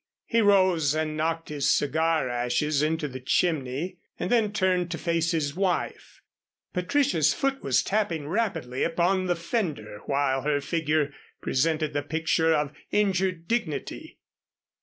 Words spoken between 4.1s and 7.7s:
and then turned to face his wife. Patricia's foot